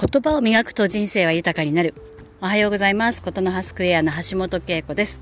[0.00, 1.92] 言葉を磨くと人生は豊かになる。
[2.40, 3.20] おはようございます。
[3.22, 5.20] ことの葉スクエアの橋本恵子です。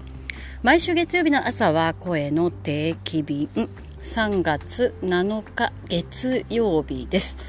[0.62, 3.48] 毎週月曜日の朝は声の定期便。
[4.00, 7.44] 3月7日月曜日です。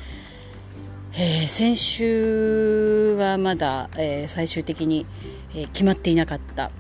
[1.14, 5.06] えー、先週はまだ、えー、最終的に、
[5.54, 6.72] えー、決まっていなかった、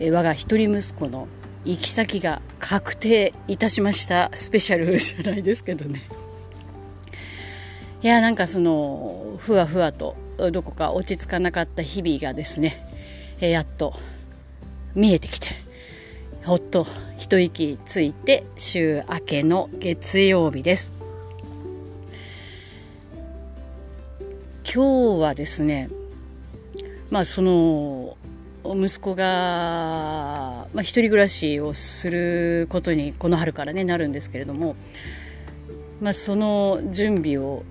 [0.00, 1.28] え我が一人息子の
[1.66, 6.00] 行き先が確定いたしましたスペシャルじゃないですけどね。
[8.00, 10.16] いやなんかそのふわふわと
[10.52, 12.80] どこか落ち着かなかった日々がですね、
[13.40, 13.92] えやっと
[14.94, 15.48] 見えてきて
[16.44, 16.86] ほっと
[17.18, 20.94] 一息ついて週明けの月曜日です。
[24.72, 25.90] 今日はですね
[27.10, 28.16] まあその
[28.64, 34.76] 息子が、まあ、一人暮らしをすることにこの春からねなるんですけれども、
[36.00, 37.64] まあ、その準備を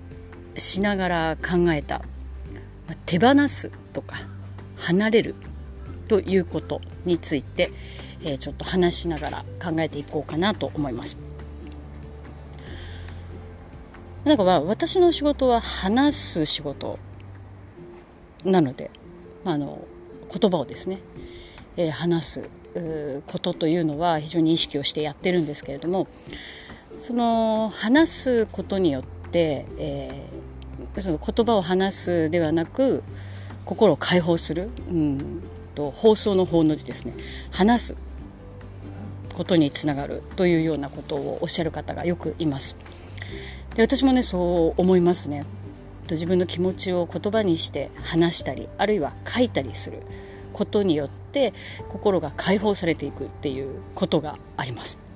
[0.58, 2.02] しながら考えた
[3.06, 4.16] 手放すとか
[4.76, 5.34] 離れる
[6.08, 7.70] ということについて、
[8.22, 11.18] えー、ちょっと話しながら考えていこうかなと思います。
[14.24, 16.98] なんかまあ私の仕事は話す仕事
[18.44, 18.90] なので、
[19.44, 19.86] まあ、あの
[20.30, 20.98] 言葉をですね、
[21.76, 22.50] えー、話す
[23.26, 26.06] ことというのは非常に意識をしてやってるんですけれども
[26.98, 30.28] その話すことによって、え
[31.00, 33.02] その言葉を話すではなく
[33.64, 35.42] 心を解放する、うん、
[35.74, 37.14] と放送の方の字ですね
[37.52, 37.96] 話す
[39.34, 42.76] ことにつながるというようなことをおっしゃる方がよくいます。
[43.76, 45.44] で私もねそう思いますね。
[46.10, 50.02] 自分の気持ちを言葉にして話したりあるいは書いたりする
[50.52, 51.52] ことによって
[51.90, 55.07] 心が解放されていくっていうことがあります。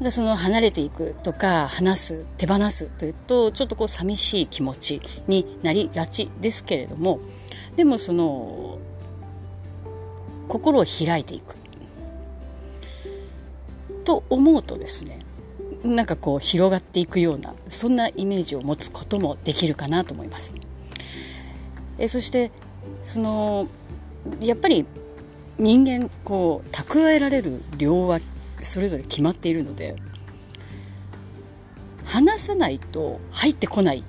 [0.00, 7.20] でその離れていくとか話す手放すというとちょっとこう寂しい気持ちになりがちですけれども
[7.76, 8.78] でもその
[10.48, 11.54] 心を開いていく
[14.04, 15.20] と思うとですね
[15.84, 20.54] なんかこう広がっていくようなそんなイメージを持つこともできるかなと思います。
[21.98, 22.50] えそして
[23.02, 23.68] その
[24.40, 24.86] やっぱり
[25.58, 28.18] 人間こう蓄えられる量は
[28.64, 29.96] それぞれ決まっているので
[32.04, 34.04] 話さないと入ってこない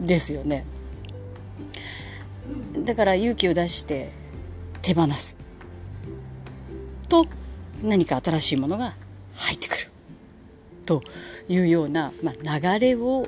[0.00, 0.64] ですよね。
[2.84, 4.10] だから勇気を出して
[4.82, 5.38] 手放す。
[7.08, 7.26] と
[7.82, 8.92] 何か新しいものが
[9.34, 9.90] 入ってくる。
[10.84, 11.02] と
[11.48, 13.26] いうような、まあ、流れを、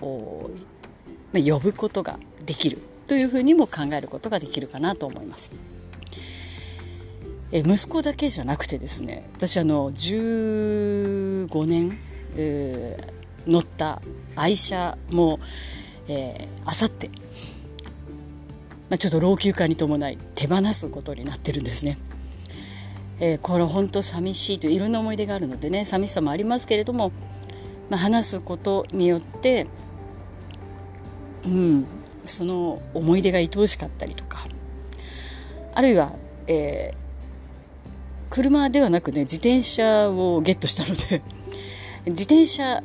[0.00, 2.78] まあ、呼ぶことができる。
[3.06, 5.52] というふうにも考えることができるかなと思います。
[7.52, 11.98] え息子だけじゃなくてですね私あの15年、
[13.46, 14.02] 乗った
[14.36, 15.38] 愛車も、
[16.64, 17.08] あさって、
[18.90, 21.98] まあ、ちょっと老朽化に伴い手放すことになってるんですね。
[23.20, 27.12] えー、これ本当寂しいといういろんな思い出があるのでね寂しさもありますけれども、
[27.88, 29.66] まあ、話すことによって、
[31.44, 31.86] うん、
[32.24, 34.40] その思い出が愛おしかったりとか
[35.74, 36.12] あるいは、
[36.48, 37.03] えー、
[38.34, 41.22] 車ではなくね自転車をゲットしたので
[42.10, 42.82] 自転車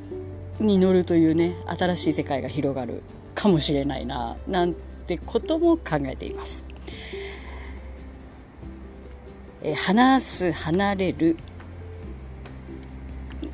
[0.59, 3.01] に乗るというね新しい世界が広がる
[3.33, 4.75] かもしれないななん
[5.07, 6.65] てことも考えています。
[9.63, 11.35] え話す離れる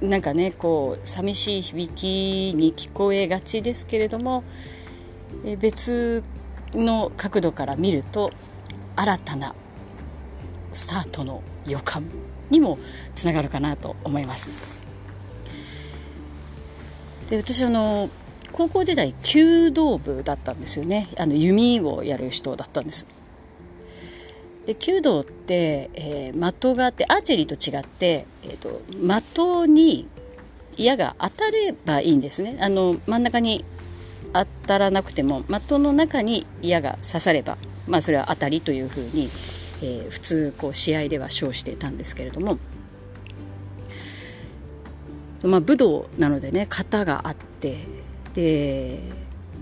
[0.02, 4.44] なんかねこう寂しい響きに聞こえがちですけれども
[5.46, 6.22] え別
[6.74, 8.32] の角度から見ると
[8.98, 9.56] 新たな
[10.76, 12.04] スタートの予感
[12.50, 12.78] にも
[13.14, 14.86] つながるかなと思います。
[17.30, 18.10] で私あの
[18.52, 21.08] 高校時代弓道部だったんですよね。
[21.18, 23.08] あの弓をやる人だったんです。
[24.66, 30.08] で弓道って、えー、的があってアーチェリーと違って、えーと、的に
[30.78, 32.58] 矢が当たればいいんですね。
[32.60, 33.64] あの真ん中に
[34.34, 37.58] 当たらなくても的の中に矢が刺されば
[37.88, 39.28] まあそれは当たりというふうに
[39.82, 42.58] えー、普通こう試合では称していたんですけれども、
[45.44, 47.78] まあ、武道なのでね型があって
[48.34, 49.00] で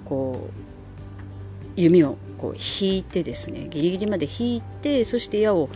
[0.05, 0.63] こう
[1.75, 5.69] 弓をこう引いてですねギリギリまで引いてそして矢を、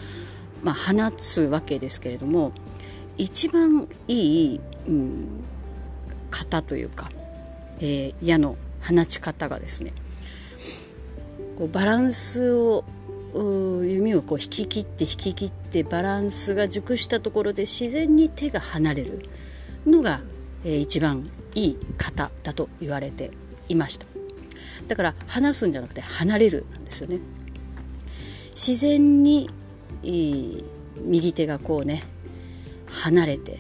[0.64, 2.52] まあ、放つわけですけれども
[3.18, 5.28] 一番いい、うん、
[6.30, 7.10] 型というか、
[7.80, 9.94] えー、矢の放ち方がですね
[11.58, 12.84] こうバランスを
[13.34, 19.20] 弓をこう引き切って引き切ってバランスが熟したところで自然に手が離れる
[19.86, 20.22] のが、
[20.64, 23.32] えー、一番いい型だと言われて
[23.70, 24.08] いました。
[24.88, 27.20] だから離すんじゃなくて離れるなんですよね
[28.52, 29.50] 自然に
[30.02, 32.02] 右手がこうね
[33.04, 33.60] 離れて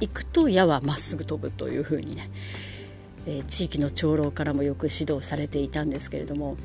[0.00, 2.30] いくと矢はまっすぐ飛ぶというふうにね、
[3.26, 6.56] えー、地域の長老からもよく指導されていたんですけれども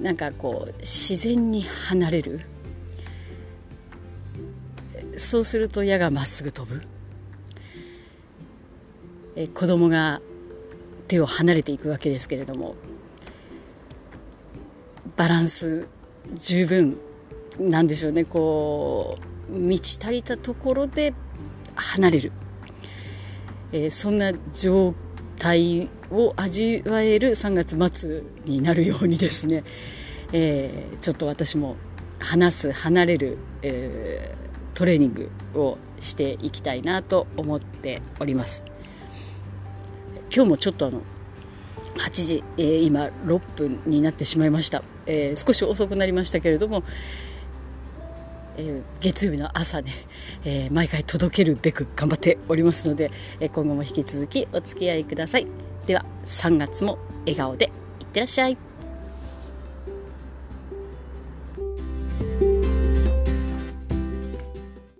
[0.00, 2.40] なんかこう自然に離れる。
[5.16, 6.82] そうすると矢がまっすぐ飛ぶ、
[9.36, 10.22] え、子供が
[11.08, 12.74] 手を離れていくわけですけれども。
[15.20, 15.86] バランス
[16.32, 16.96] 十分
[17.58, 18.24] なんでしょうね。
[18.24, 19.18] こ
[19.50, 21.12] う満ち足りたところで
[21.74, 22.32] 離れる、
[23.72, 24.94] えー、そんな状
[25.40, 29.64] 態を味わえる3月末になるようにですね、
[30.32, 31.76] えー、ちょっと私も
[32.20, 38.64] 話す離れる、えー、トレーニングをしていきたいなと思っております。
[40.32, 41.00] 今日もちょっとあの
[41.96, 46.84] 8時、えー、今6分になってしまいました、えー、少し遅くなりましたけれども、
[48.60, 49.90] えー、月曜日の朝ね、
[50.44, 53.10] えー、毎回届けるべく頑張っておりますので、
[53.40, 55.46] え今後も引き続きお付き合いください。
[55.86, 58.69] では3月も笑顔でいってらっしゃい。